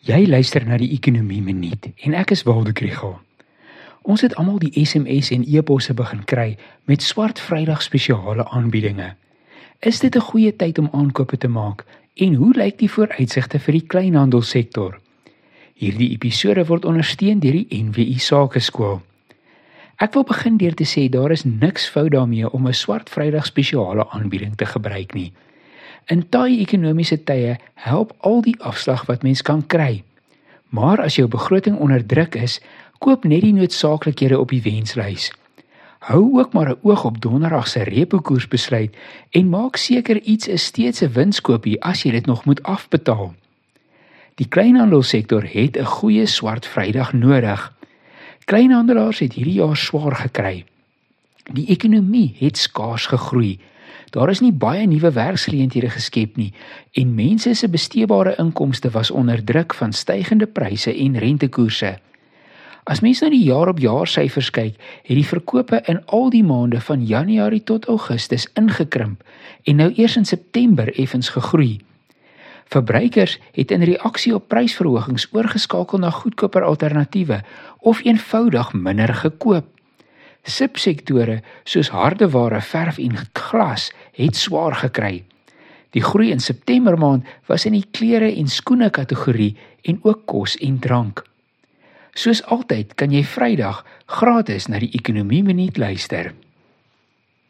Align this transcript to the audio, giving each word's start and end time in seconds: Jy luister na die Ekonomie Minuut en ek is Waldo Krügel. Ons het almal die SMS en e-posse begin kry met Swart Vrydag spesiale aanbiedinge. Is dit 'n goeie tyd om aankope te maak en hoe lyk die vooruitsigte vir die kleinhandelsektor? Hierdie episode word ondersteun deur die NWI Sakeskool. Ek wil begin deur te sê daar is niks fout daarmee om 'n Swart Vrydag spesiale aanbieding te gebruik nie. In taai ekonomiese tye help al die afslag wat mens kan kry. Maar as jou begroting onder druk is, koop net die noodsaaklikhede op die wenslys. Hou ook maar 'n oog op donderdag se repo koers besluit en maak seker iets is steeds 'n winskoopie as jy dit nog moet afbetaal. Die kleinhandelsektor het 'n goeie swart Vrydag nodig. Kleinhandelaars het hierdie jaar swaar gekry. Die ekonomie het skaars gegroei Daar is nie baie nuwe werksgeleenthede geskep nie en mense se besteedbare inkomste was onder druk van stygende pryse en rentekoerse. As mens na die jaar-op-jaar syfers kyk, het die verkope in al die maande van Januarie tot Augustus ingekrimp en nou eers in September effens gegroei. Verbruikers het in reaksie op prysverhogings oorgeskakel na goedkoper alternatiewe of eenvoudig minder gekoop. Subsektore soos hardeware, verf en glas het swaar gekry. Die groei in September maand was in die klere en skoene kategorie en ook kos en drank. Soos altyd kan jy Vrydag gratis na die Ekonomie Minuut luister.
Jy 0.00 0.22
luister 0.24 0.64
na 0.64 0.78
die 0.80 0.94
Ekonomie 0.94 1.42
Minuut 1.44 1.90
en 2.06 2.14
ek 2.16 2.30
is 2.32 2.40
Waldo 2.48 2.72
Krügel. 2.72 3.18
Ons 4.08 4.22
het 4.24 4.32
almal 4.40 4.56
die 4.62 4.70
SMS 4.80 5.28
en 5.36 5.42
e-posse 5.44 5.92
begin 5.92 6.22
kry 6.24 6.54
met 6.88 7.04
Swart 7.04 7.36
Vrydag 7.36 7.82
spesiale 7.84 8.46
aanbiedinge. 8.48 9.10
Is 9.84 10.00
dit 10.00 10.16
'n 10.16 10.24
goeie 10.30 10.56
tyd 10.56 10.78
om 10.78 10.88
aankope 10.92 11.36
te 11.36 11.48
maak 11.48 11.84
en 12.16 12.34
hoe 12.34 12.54
lyk 12.56 12.78
die 12.78 12.88
vooruitsigte 12.88 13.58
vir 13.58 13.72
die 13.72 13.86
kleinhandelsektor? 13.86 15.00
Hierdie 15.74 16.10
episode 16.16 16.64
word 16.64 16.84
ondersteun 16.84 17.40
deur 17.40 17.52
die 17.52 17.68
NWI 17.68 18.18
Sakeskool. 18.18 19.02
Ek 19.98 20.14
wil 20.14 20.24
begin 20.24 20.56
deur 20.56 20.74
te 20.74 20.84
sê 20.84 21.10
daar 21.10 21.30
is 21.30 21.44
niks 21.44 21.88
fout 21.88 22.12
daarmee 22.12 22.50
om 22.50 22.66
'n 22.66 22.72
Swart 22.72 23.10
Vrydag 23.10 23.46
spesiale 23.46 24.08
aanbieding 24.08 24.56
te 24.56 24.64
gebruik 24.64 25.12
nie. 25.14 25.32
In 26.06 26.28
taai 26.28 26.60
ekonomiese 26.60 27.24
tye 27.24 27.58
help 27.74 28.14
al 28.18 28.40
die 28.42 28.56
afslag 28.60 29.06
wat 29.06 29.22
mens 29.22 29.42
kan 29.42 29.66
kry. 29.66 30.02
Maar 30.68 31.00
as 31.00 31.16
jou 31.16 31.28
begroting 31.28 31.78
onder 31.78 32.06
druk 32.06 32.34
is, 32.34 32.60
koop 32.98 33.24
net 33.24 33.42
die 33.42 33.52
noodsaaklikhede 33.52 34.38
op 34.38 34.48
die 34.48 34.62
wenslys. 34.62 35.30
Hou 36.00 36.38
ook 36.38 36.52
maar 36.52 36.70
'n 36.70 36.78
oog 36.82 37.04
op 37.04 37.20
donderdag 37.20 37.68
se 37.68 37.82
repo 37.82 38.18
koers 38.18 38.48
besluit 38.48 38.96
en 39.30 39.48
maak 39.48 39.76
seker 39.76 40.20
iets 40.20 40.48
is 40.48 40.64
steeds 40.64 41.02
'n 41.02 41.12
winskoopie 41.12 41.82
as 41.82 42.02
jy 42.02 42.10
dit 42.10 42.26
nog 42.26 42.44
moet 42.44 42.62
afbetaal. 42.62 43.34
Die 44.34 44.48
kleinhandelsektor 44.48 45.44
het 45.44 45.76
'n 45.76 45.84
goeie 45.84 46.26
swart 46.26 46.66
Vrydag 46.66 47.12
nodig. 47.12 47.72
Kleinhandelaars 48.44 49.18
het 49.18 49.32
hierdie 49.32 49.54
jaar 49.60 49.76
swaar 49.76 50.16
gekry. 50.16 50.64
Die 51.52 51.66
ekonomie 51.68 52.34
het 52.38 52.56
skaars 52.56 53.06
gegroei 53.06 53.58
Daar 54.10 54.30
is 54.30 54.40
nie 54.42 54.52
baie 54.52 54.86
nuwe 54.90 55.12
werksgeleenthede 55.14 55.90
geskep 55.94 56.36
nie 56.36 56.50
en 56.98 57.14
mense 57.14 57.52
se 57.54 57.68
besteedbare 57.70 58.34
inkomste 58.42 58.90
was 58.90 59.10
onder 59.10 59.44
druk 59.44 59.74
van 59.74 59.92
stygende 59.92 60.46
pryse 60.46 60.94
en 60.94 61.18
rentekoerse. 61.18 61.92
As 62.90 63.00
mens 63.00 63.20
na 63.22 63.28
die 63.30 63.44
jaar-op-jaar 63.44 64.08
syfers 64.10 64.50
kyk, 64.50 64.74
het 65.06 65.14
die 65.14 65.26
verkope 65.26 65.82
in 65.86 66.00
al 66.06 66.30
die 66.34 66.42
maande 66.42 66.80
van 66.82 67.06
Januarie 67.06 67.62
tot 67.62 67.86
Augustus 67.86 68.48
ingekrimp 68.58 69.22
en 69.62 69.78
nou 69.78 69.92
eers 69.94 70.16
in 70.16 70.26
September 70.26 70.90
effens 70.98 71.30
gegroei. 71.30 71.78
Verbruikers 72.70 73.38
het 73.54 73.70
in 73.70 73.86
reaksie 73.86 74.34
op 74.34 74.48
prysverhogings 74.48 75.28
oorgeskakel 75.30 76.02
na 76.02 76.10
goedkoper 76.10 76.66
alternatiewe 76.66 77.42
of 77.78 78.02
eenvoudig 78.04 78.72
minder 78.72 79.14
gekoop. 79.14 79.79
Subsektore 80.44 81.40
soos 81.64 81.90
hardeware, 81.92 82.60
verf 82.60 82.98
en 82.98 83.16
glas 83.32 83.90
het 84.16 84.36
swaar 84.36 84.74
gekry. 84.74 85.24
Die 85.90 86.02
groei 86.02 86.30
in 86.30 86.40
September 86.40 86.98
maand 86.98 87.26
was 87.46 87.66
in 87.66 87.74
die 87.74 87.86
klere 87.90 88.30
en 88.30 88.48
skoene 88.48 88.90
kategorie 88.90 89.56
en 89.82 89.98
ook 90.02 90.26
kos 90.30 90.56
en 90.62 90.78
drank. 90.78 91.24
Soos 92.14 92.42
altyd 92.50 92.94
kan 92.98 93.12
jy 93.14 93.24
Vrydag 93.26 93.84
gratis 94.06 94.68
na 94.68 94.80
die 94.82 94.90
Ekonomie 94.98 95.42
Minuut 95.46 95.78
luister. 95.78 96.32